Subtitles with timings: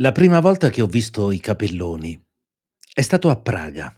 [0.00, 2.24] La prima volta che ho visto i capelloni
[2.94, 3.92] è stato a Praga.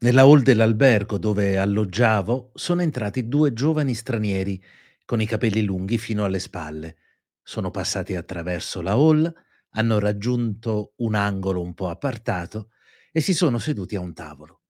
[0.00, 4.62] Nella hall dell'albergo dove alloggiavo sono entrati due giovani stranieri
[5.06, 6.96] con i capelli lunghi fino alle spalle.
[7.42, 9.32] Sono passati attraverso la hall,
[9.70, 12.68] hanno raggiunto un angolo un po' appartato
[13.10, 14.64] e si sono seduti a un tavolo.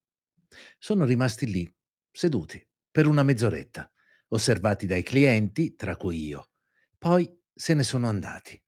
[0.78, 1.76] Sono rimasti lì,
[2.08, 3.90] seduti, per una mezz'oretta,
[4.28, 6.50] osservati dai clienti, tra cui io.
[6.96, 8.61] Poi se ne sono andati.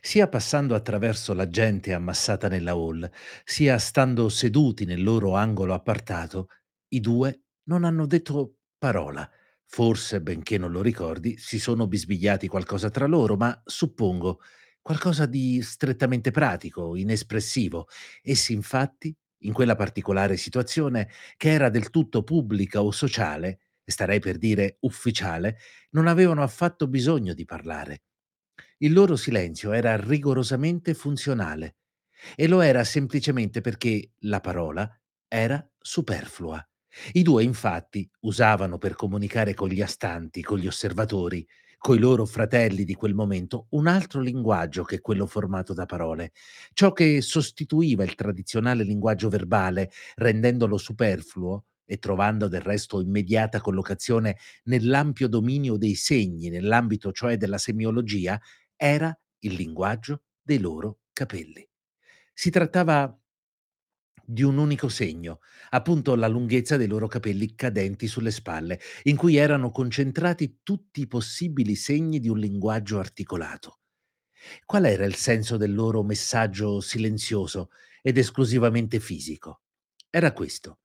[0.00, 3.08] Sia passando attraverso la gente ammassata nella hall,
[3.44, 6.48] sia stando seduti nel loro angolo appartato,
[6.88, 9.28] i due non hanno detto parola.
[9.66, 14.40] Forse, benché non lo ricordi, si sono bisbigliati qualcosa tra loro, ma suppongo
[14.82, 17.86] qualcosa di strettamente pratico, inespressivo.
[18.22, 24.38] Essi infatti, in quella particolare situazione, che era del tutto pubblica o sociale, starei per
[24.38, 25.58] dire ufficiale,
[25.90, 28.02] non avevano affatto bisogno di parlare.
[28.82, 31.76] Il loro silenzio era rigorosamente funzionale
[32.34, 34.90] e lo era semplicemente perché la parola
[35.28, 36.62] era superflua.
[37.12, 41.46] I due infatti usavano per comunicare con gli astanti, con gli osservatori,
[41.78, 46.32] coi loro fratelli di quel momento, un altro linguaggio che quello formato da parole,
[46.72, 54.36] ciò che sostituiva il tradizionale linguaggio verbale, rendendolo superfluo e trovando del resto immediata collocazione
[54.64, 58.38] nell'ampio dominio dei segni, nell'ambito cioè della semiologia,
[58.82, 61.68] era il linguaggio dei loro capelli.
[62.32, 63.14] Si trattava
[64.24, 69.36] di un unico segno, appunto la lunghezza dei loro capelli cadenti sulle spalle, in cui
[69.36, 73.80] erano concentrati tutti i possibili segni di un linguaggio articolato.
[74.64, 77.70] Qual era il senso del loro messaggio silenzioso
[78.00, 79.60] ed esclusivamente fisico?
[80.08, 80.78] Era questo.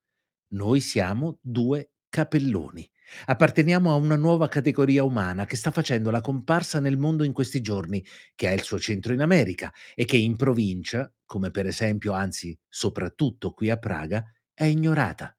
[0.50, 2.90] Noi siamo due capelloni.
[3.26, 7.62] Apparteniamo a una nuova categoria umana che sta facendo la comparsa nel mondo in questi
[7.62, 8.04] giorni,
[8.36, 12.58] che ha il suo centro in America e che in provincia, come per esempio, anzi
[12.68, 14.24] soprattutto qui a Praga,
[14.54, 15.36] è ignorata.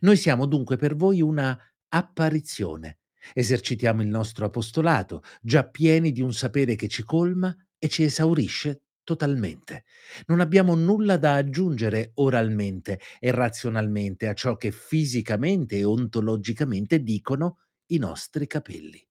[0.00, 1.58] Noi siamo dunque per voi una
[1.88, 2.98] apparizione.
[3.34, 8.82] Esercitiamo il nostro apostolato, già pieni di un sapere che ci colma e ci esaurisce
[9.08, 9.84] totalmente.
[10.26, 17.60] Non abbiamo nulla da aggiungere oralmente e razionalmente a ciò che fisicamente e ontologicamente dicono
[17.86, 19.02] i nostri capelli.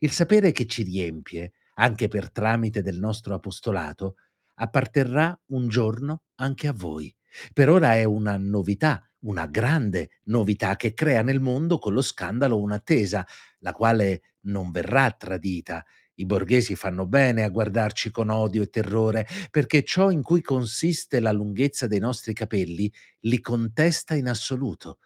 [0.00, 4.16] Il sapere che ci riempie, anche per tramite del nostro apostolato,
[4.56, 7.14] apparterrà un giorno anche a voi.
[7.54, 12.60] Per ora è una novità, una grande novità che crea nel mondo con lo scandalo
[12.60, 13.26] un'attesa,
[13.60, 15.82] la quale non verrà tradita
[16.18, 21.20] i borghesi fanno bene a guardarci con odio e terrore, perché ciò in cui consiste
[21.20, 24.98] la lunghezza dei nostri capelli li contesta in assoluto.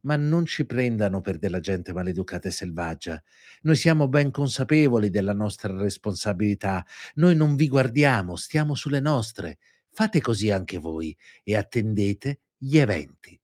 [0.00, 3.22] Ma non ci prendano per della gente maleducata e selvaggia.
[3.62, 6.84] Noi siamo ben consapevoli della nostra responsabilità.
[7.14, 9.58] Noi non vi guardiamo, stiamo sulle nostre.
[9.90, 13.40] Fate così anche voi e attendete gli eventi.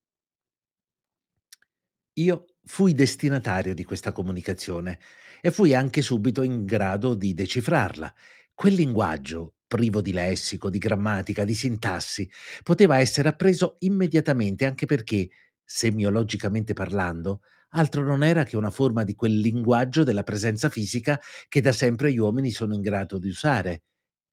[2.14, 4.98] Io fui destinatario di questa comunicazione
[5.40, 8.12] e fui anche subito in grado di decifrarla.
[8.54, 12.28] Quel linguaggio, privo di lessico, di grammatica, di sintassi,
[12.62, 15.28] poteva essere appreso immediatamente anche perché,
[15.64, 21.60] semiologicamente parlando, altro non era che una forma di quel linguaggio della presenza fisica che
[21.60, 23.82] da sempre gli uomini sono in grado di usare.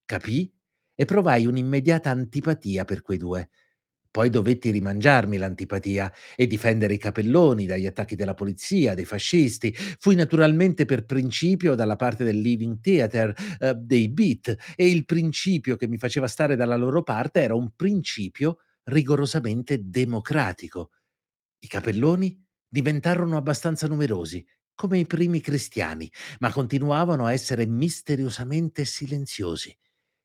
[0.05, 0.51] Capì?
[0.95, 3.49] E provai un'immediata antipatia per quei due.
[4.15, 9.73] Poi dovetti rimangiarmi l'antipatia e difendere i capelloni dagli attacchi della polizia, dei fascisti.
[9.75, 15.75] Fui naturalmente per principio dalla parte del Living Theater, eh, dei beat, e il principio
[15.75, 20.91] che mi faceva stare dalla loro parte era un principio rigorosamente democratico.
[21.59, 24.45] I capelloni diventarono abbastanza numerosi,
[24.75, 26.09] come i primi cristiani,
[26.39, 29.77] ma continuavano a essere misteriosamente silenziosi.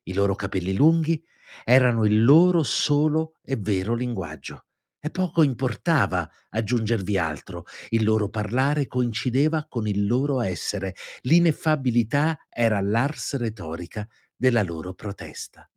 [0.03, 1.21] I loro capelli lunghi
[1.63, 4.65] erano il loro solo e vero linguaggio.
[5.03, 12.81] E poco importava aggiungervi altro, il loro parlare coincideva con il loro essere, l'ineffabilità era
[12.81, 15.67] l'ars retorica della loro protesta.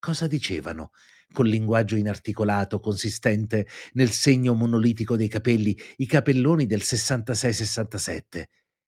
[0.00, 0.90] Cosa dicevano?
[1.32, 8.44] Col linguaggio inarticolato, consistente nel segno monolitico dei capelli, i capelloni del 66-67.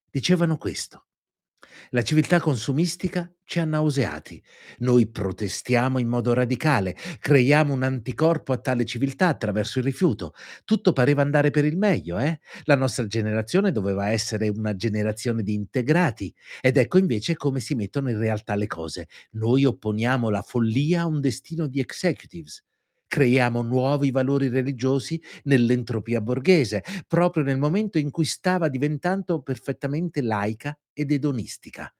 [0.09, 1.05] Dicevano questo.
[1.91, 4.41] La civiltà consumistica ci ha nauseati.
[4.79, 10.33] Noi protestiamo in modo radicale, creiamo un anticorpo a tale civiltà attraverso il rifiuto.
[10.65, 12.39] Tutto pareva andare per il meglio, eh?
[12.63, 18.09] La nostra generazione doveva essere una generazione di integrati ed ecco invece come si mettono
[18.09, 19.07] in realtà le cose.
[19.31, 22.63] Noi opponiamo la follia a un destino di executives.
[23.13, 30.75] Creiamo nuovi valori religiosi nell'entropia borghese, proprio nel momento in cui stava diventando perfettamente laica
[30.91, 31.93] ed edonistica.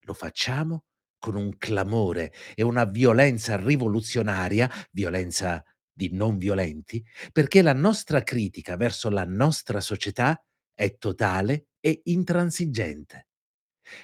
[0.00, 0.86] Lo facciamo
[1.20, 8.76] con un clamore e una violenza rivoluzionaria, violenza di non violenti, perché la nostra critica
[8.76, 10.36] verso la nostra società
[10.74, 13.28] è totale e intransigente.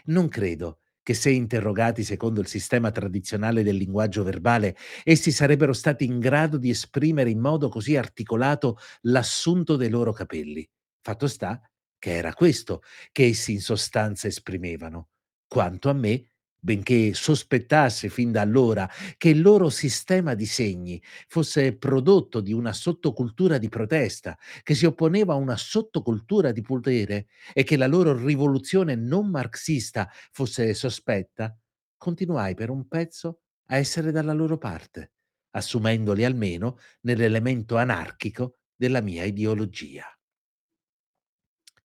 [0.05, 6.05] Non credo che se interrogati secondo il sistema tradizionale del linguaggio verbale, essi sarebbero stati
[6.05, 10.69] in grado di esprimere in modo così articolato l'assunto dei loro capelli.
[11.01, 11.61] Fatto sta
[11.99, 12.83] che era questo
[13.13, 15.09] che essi in sostanza esprimevano.
[15.47, 16.32] Quanto a me,
[16.65, 22.73] benché sospettassi fin da allora che il loro sistema di segni fosse prodotto di una
[22.73, 28.17] sottocultura di protesta, che si opponeva a una sottocultura di potere, e che la loro
[28.17, 31.57] rivoluzione non marxista fosse sospetta,
[31.97, 35.13] continuai per un pezzo a essere dalla loro parte,
[35.51, 40.05] assumendoli almeno nell'elemento anarchico della mia ideologia.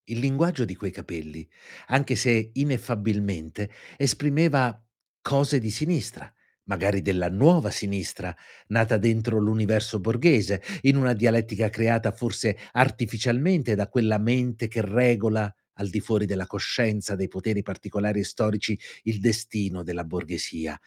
[0.09, 1.45] Il linguaggio di quei capelli,
[1.87, 4.81] anche se ineffabilmente, esprimeva
[5.21, 6.33] cose di sinistra,
[6.63, 8.33] magari della nuova sinistra,
[8.67, 15.53] nata dentro l'universo borghese, in una dialettica creata forse artificialmente da quella mente che regola,
[15.79, 20.79] al di fuori della coscienza dei poteri particolari e storici, il destino della borghesia.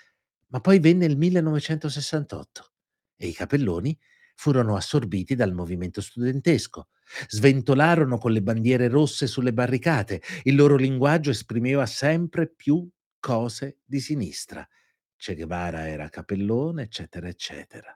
[0.49, 2.73] Ma poi venne il 1968
[3.17, 3.97] e i capelloni
[4.41, 6.89] furono assorbiti dal movimento studentesco.
[7.29, 10.23] Sventolarono con le bandiere rosse sulle barricate.
[10.45, 12.89] Il loro linguaggio esprimeva sempre più
[13.19, 14.67] cose di sinistra.
[15.15, 17.95] Che Guevara era capellone, eccetera, eccetera.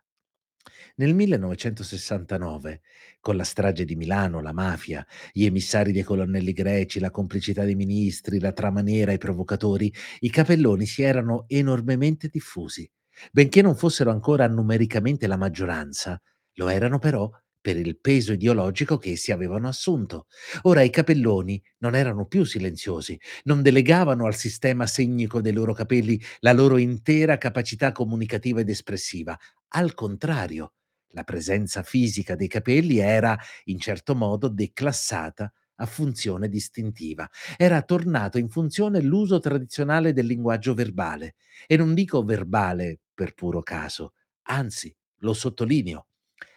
[0.97, 2.83] Nel 1969,
[3.21, 7.75] con la strage di Milano, la mafia, gli emissari dei colonnelli greci, la complicità dei
[7.75, 12.87] ministri, la trama nera, i provocatori, i capelloni si erano enormemente diffusi.
[13.33, 16.21] Benché non fossero ancora numericamente la maggioranza,
[16.55, 17.31] lo erano però
[17.61, 20.27] per il peso ideologico che essi avevano assunto.
[20.63, 26.21] Ora i capelloni non erano più silenziosi, non delegavano al sistema segnico dei loro capelli
[26.41, 29.39] la loro intera capacità comunicativa ed espressiva.
[29.69, 30.75] Al contrario,
[31.15, 37.29] la presenza fisica dei capelli era, in certo modo, declassata a funzione distintiva.
[37.57, 41.37] Era tornato in funzione l'uso tradizionale del linguaggio verbale,
[41.67, 44.13] e non dico verbale per puro caso,
[44.49, 46.07] anzi, lo sottolineo.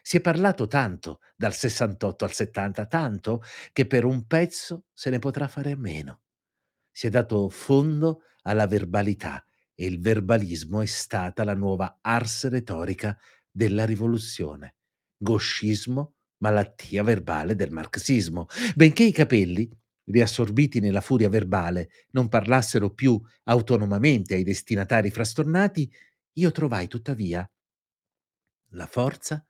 [0.07, 3.43] Si è parlato tanto dal 68 al 70, tanto
[3.73, 6.21] che per un pezzo se ne potrà fare a meno.
[6.89, 9.45] Si è dato fondo alla verbalità
[9.75, 13.19] e il verbalismo è stata la nuova ars retorica
[13.51, 14.75] della rivoluzione.
[15.17, 18.47] Gauchismo, malattia verbale del marxismo.
[18.75, 19.69] Benché i capelli,
[20.05, 25.93] riassorbiti nella furia verbale, non parlassero più autonomamente ai destinatari frastornati,
[26.35, 27.45] io trovai tuttavia
[28.69, 29.45] la forza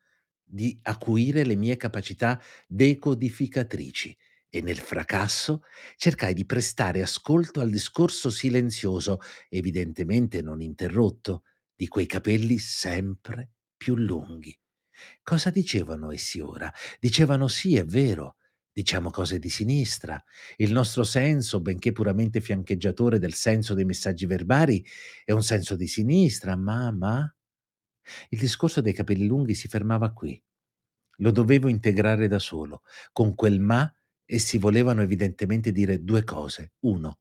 [0.50, 4.16] di acuire le mie capacità decodificatrici
[4.50, 5.64] e nel fracasso
[5.98, 11.44] cercai di prestare ascolto al discorso silenzioso, evidentemente non interrotto,
[11.76, 14.58] di quei capelli sempre più lunghi.
[15.24, 16.72] Cosa dicevano essi ora?
[17.00, 18.38] Dicevano sì, è vero,
[18.72, 20.22] diciamo cose di sinistra.
[20.56, 24.86] Il nostro senso, benché puramente fiancheggiatore del senso dei messaggi verbali,
[25.24, 27.32] è un senso di sinistra, ma, ma
[28.30, 30.42] il discorso dei capelli lunghi si fermava qui.
[31.18, 32.84] Lo dovevo integrare da solo.
[33.12, 33.92] Con quel "ma"
[34.26, 37.20] essi volevano evidentemente dire 2 cose: 1,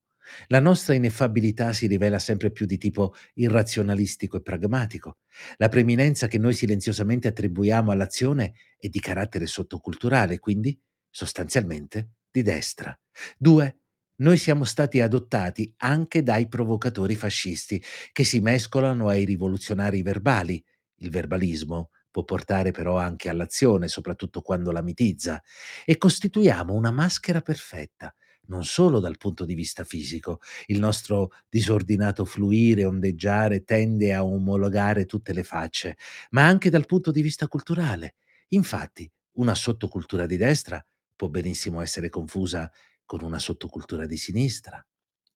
[0.48, 5.18] la nostra ineffabilità si rivela sempre più di tipo irrazionalistico e pragmatico.
[5.56, 10.78] La preeminenza che noi silenziosamente attribuiamo all'azione è di carattere sottoculturale, quindi
[11.10, 12.98] sostanzialmente di destra.
[13.38, 13.78] 2,
[14.16, 20.62] noi siamo stati adottati anche dai provocatori fascisti, che si mescolano ai rivoluzionari verbali.
[21.00, 25.42] Il verbalismo può portare però anche all'azione, soprattutto quando la mitizza,
[25.84, 28.14] e costituiamo una maschera perfetta,
[28.48, 30.40] non solo dal punto di vista fisico.
[30.66, 35.96] Il nostro disordinato fluire, ondeggiare tende a omologare tutte le facce,
[36.30, 38.14] ma anche dal punto di vista culturale.
[38.48, 40.84] Infatti, una sottocultura di destra
[41.14, 42.70] può benissimo essere confusa
[43.04, 44.84] con una sottocultura di sinistra.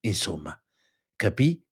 [0.00, 0.58] Insomma,
[1.16, 1.62] capì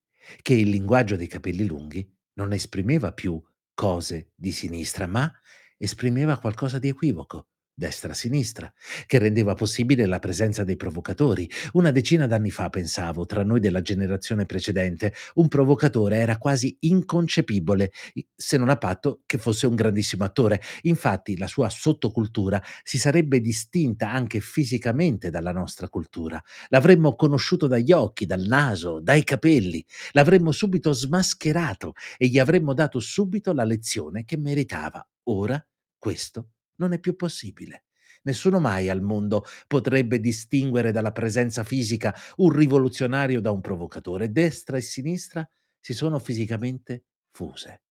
[0.42, 3.42] che il linguaggio dei capelli lunghi non esprimeva più
[3.78, 5.32] cose di sinistra, ma
[5.76, 7.46] esprimeva qualcosa di equivoco,
[7.78, 8.70] destra-sinistra,
[9.06, 11.48] che rendeva possibile la presenza dei provocatori.
[11.74, 17.92] Una decina d'anni fa, pensavo, tra noi della generazione precedente, un provocatore era quasi inconcepibile,
[18.34, 20.60] se non a patto che fosse un grandissimo attore.
[20.82, 26.42] Infatti la sua sottocultura si sarebbe distinta anche fisicamente dalla nostra cultura.
[26.68, 32.98] L'avremmo conosciuto dagli occhi, dal naso, dai capelli, l'avremmo subito smascherato e gli avremmo dato
[32.98, 35.06] subito la lezione che meritava.
[35.24, 35.64] Ora
[35.96, 37.84] questo non è più possibile.
[38.22, 44.32] Nessuno mai al mondo potrebbe distinguere dalla presenza fisica un rivoluzionario da un provocatore.
[44.32, 45.48] Destra e sinistra
[45.80, 47.82] si sono fisicamente fuse.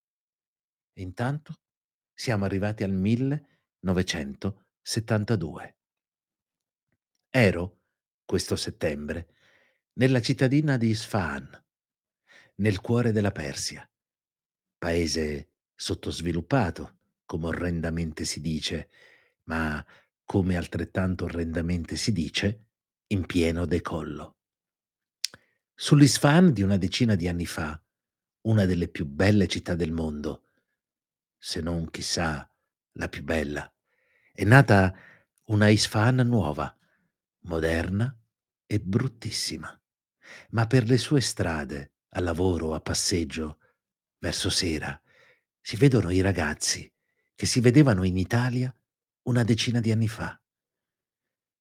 [0.94, 1.54] E intanto
[2.14, 5.76] siamo arrivati al 1972.
[7.30, 7.82] Ero,
[8.26, 9.28] questo settembre,
[9.94, 11.66] nella cittadina di Isfahan,
[12.56, 13.88] nel cuore della Persia,
[14.78, 16.97] paese sottosviluppato,
[17.28, 18.90] come orrendamente si dice,
[19.44, 19.86] ma
[20.24, 22.70] come altrettanto orrendamente si dice,
[23.08, 24.38] in pieno decollo.
[25.76, 27.80] Sull'Isfahan di una decina di anni fa,
[28.42, 30.46] una delle più belle città del mondo,
[31.38, 32.50] se non chissà
[32.94, 33.72] la più bella,
[34.32, 34.96] è nata
[35.48, 36.76] una Isfahan nuova,
[37.42, 38.18] moderna
[38.66, 39.80] e bruttissima,
[40.52, 43.60] ma per le sue strade, a lavoro, a passeggio,
[44.18, 45.00] verso sera,
[45.60, 46.90] si vedono i ragazzi
[47.38, 48.76] che si vedevano in Italia
[49.28, 50.42] una decina di anni fa,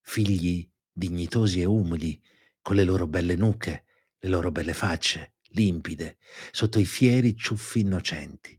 [0.00, 2.18] figli dignitosi e umili,
[2.62, 3.85] con le loro belle nuche,
[4.16, 6.16] le loro belle facce, limpide,
[6.50, 8.59] sotto i fieri ciuffi innocenti.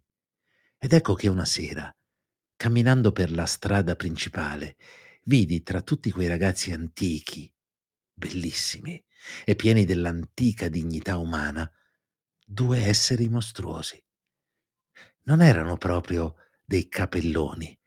[0.77, 1.91] Ed ecco che una sera,
[2.55, 4.77] camminando per la strada principale,
[5.23, 7.51] vidi tra tutti quei ragazzi antichi,
[8.13, 9.03] bellissimi
[9.43, 11.67] e pieni dell'antica dignità umana,
[12.45, 14.01] due esseri mostruosi.
[15.23, 16.35] Non erano proprio
[16.67, 17.79] dei capelloni,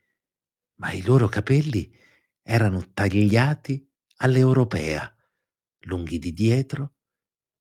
[0.77, 1.93] ma i loro capelli
[2.41, 5.15] erano tagliati all'europea,
[5.81, 6.95] lunghi di dietro,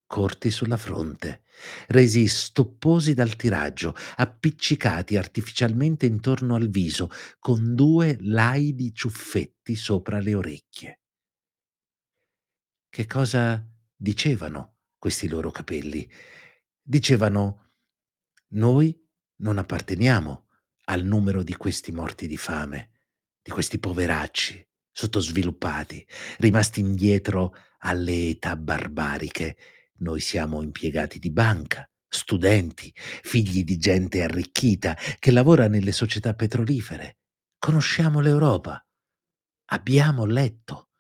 [0.07, 1.43] corti sulla fronte,
[1.89, 10.35] resi stopposi dal tiraggio, appiccicati artificialmente intorno al viso, con due laidi ciuffetti sopra le
[10.35, 11.01] orecchie.
[12.89, 13.63] Che cosa
[13.95, 16.11] dicevano questi loro capelli?
[16.83, 17.75] Dicevano:
[18.55, 18.99] "Noi
[19.43, 20.49] non apparteniamo
[20.85, 22.91] al numero di questi morti di fame,
[23.43, 26.07] di questi poveracci sottosviluppati,
[26.39, 29.57] rimasti indietro alle età barbariche.
[29.99, 37.19] Noi siamo impiegati di banca, studenti, figli di gente arricchita che lavora nelle società petrolifere.
[37.59, 38.85] Conosciamo l'Europa,
[39.67, 40.91] abbiamo letto.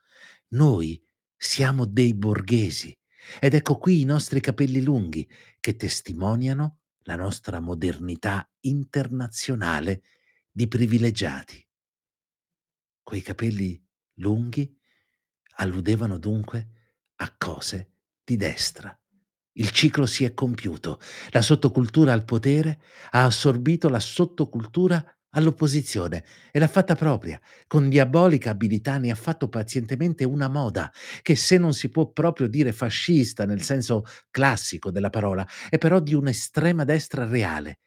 [0.48, 1.02] Noi
[1.36, 2.96] siamo dei borghesi
[3.38, 5.28] ed ecco qui i nostri capelli lunghi
[5.60, 6.79] che testimoniano
[7.10, 10.02] la nostra modernità internazionale
[10.48, 11.66] di privilegiati.
[13.02, 13.84] Quei capelli
[14.18, 14.72] lunghi
[15.56, 16.68] alludevano dunque
[17.16, 18.96] a cose di destra.
[19.54, 21.00] Il ciclo si è compiuto.
[21.30, 27.40] La sottocultura al potere ha assorbito la sottocultura all'opposizione e l'ha fatta propria.
[27.66, 30.90] Con diabolica abilità ne ha fatto pazientemente una moda,
[31.22, 36.00] che se non si può proprio dire fascista nel senso classico della parola, è però
[36.00, 37.78] di un'estrema destra reale.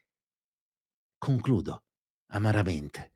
[1.18, 1.84] Concludo
[2.28, 3.14] amaramente.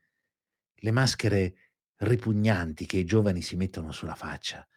[0.76, 1.56] Le maschere
[1.98, 4.68] ripugnanti che i giovani si mettono sulla faccia,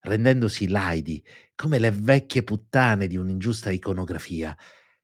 [0.00, 1.24] rendendosi laidi
[1.54, 4.56] come le vecchie puttane di un'ingiusta iconografia,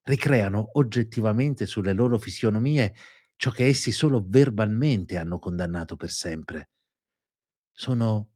[0.03, 2.95] ricreano oggettivamente sulle loro fisionomie
[3.37, 6.71] ciò che essi solo verbalmente hanno condannato per sempre.
[7.73, 8.31] Sono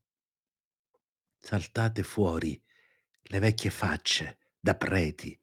[1.38, 2.60] saltate fuori
[3.30, 5.38] le vecchie facce da preti,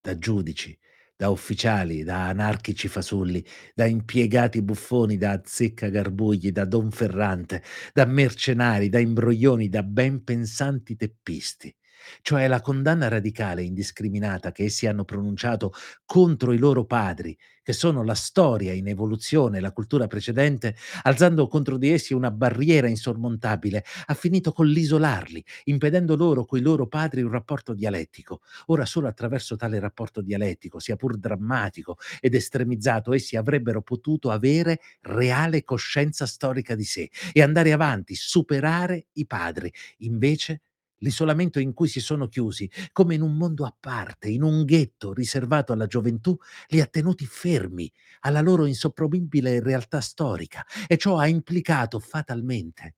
[0.00, 0.78] da giudici,
[1.16, 7.62] da ufficiali, da anarchici fasulli, da impiegati buffoni, da azzeccagarbugli, da donferrante,
[7.92, 11.74] da mercenari, da imbroglioni, da ben pensanti teppisti.
[12.22, 15.72] Cioè la condanna radicale e indiscriminata che essi hanno pronunciato
[16.04, 21.76] contro i loro padri, che sono la storia in evoluzione, la cultura precedente, alzando contro
[21.76, 27.30] di essi una barriera insormontabile, ha finito con l'isolarli, impedendo loro coi loro padri un
[27.30, 28.40] rapporto dialettico.
[28.66, 34.80] Ora solo attraverso tale rapporto dialettico, sia pur drammatico ed estremizzato, essi avrebbero potuto avere
[35.02, 39.72] reale coscienza storica di sé e andare avanti, superare i padri.
[39.98, 40.62] Invece
[41.00, 45.12] l'isolamento in cui si sono chiusi, come in un mondo a parte, in un ghetto
[45.12, 46.36] riservato alla gioventù,
[46.68, 47.90] li ha tenuti fermi
[48.20, 52.94] alla loro insopprimibile realtà storica e ciò ha implicato fatalmente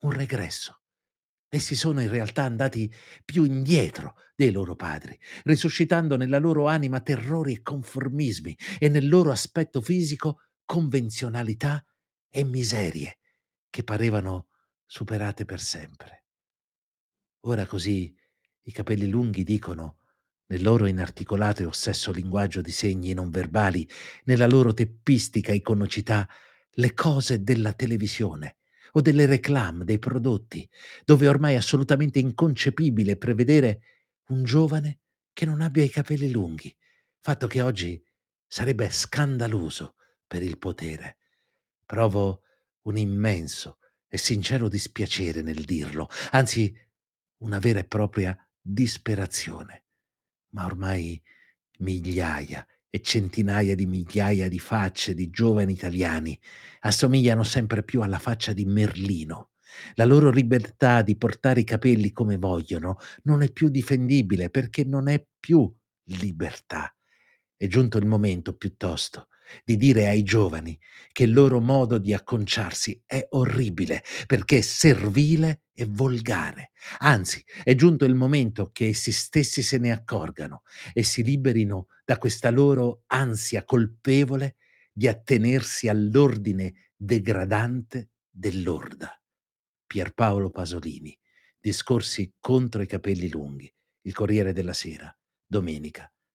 [0.00, 0.80] un regresso.
[1.48, 2.92] Essi sono in realtà andati
[3.24, 9.30] più indietro dei loro padri, risuscitando nella loro anima terrori e conformismi e nel loro
[9.30, 11.84] aspetto fisico convenzionalità
[12.28, 13.18] e miserie
[13.70, 14.48] che parevano
[14.84, 16.23] superate per sempre.
[17.46, 18.14] Ora così
[18.62, 19.98] i capelli lunghi dicono,
[20.46, 23.86] nel loro inarticolato e ossesso linguaggio di segni non verbali,
[24.24, 26.26] nella loro teppistica iconocità,
[26.76, 28.56] le cose della televisione
[28.92, 30.68] o delle reclame dei prodotti,
[31.04, 33.80] dove ormai è assolutamente inconcepibile prevedere
[34.28, 35.00] un giovane
[35.34, 36.74] che non abbia i capelli lunghi,
[37.20, 38.02] fatto che oggi
[38.46, 39.96] sarebbe scandaloso
[40.26, 41.18] per il potere.
[41.84, 42.42] Provo
[42.82, 46.74] un immenso e sincero dispiacere nel dirlo, anzi
[47.44, 49.84] una vera e propria disperazione.
[50.54, 51.20] Ma ormai
[51.78, 56.38] migliaia e centinaia di migliaia di facce di giovani italiani
[56.80, 59.50] assomigliano sempre più alla faccia di Merlino.
[59.94, 65.08] La loro libertà di portare i capelli come vogliono non è più difendibile perché non
[65.08, 65.72] è più
[66.04, 66.93] libertà.
[67.64, 69.28] È giunto il momento piuttosto
[69.64, 70.78] di dire ai giovani
[71.12, 76.72] che il loro modo di acconciarsi è orribile perché è servile e volgare.
[76.98, 80.60] Anzi, è giunto il momento che essi stessi se ne accorgano
[80.92, 84.56] e si liberino da questa loro ansia colpevole
[84.92, 89.18] di attenersi all'ordine degradante dell'orda.
[89.86, 91.18] Pierpaolo Pasolini,
[91.58, 95.16] discorsi contro i capelli lunghi, il Corriere della Sera,
[95.46, 96.13] domenica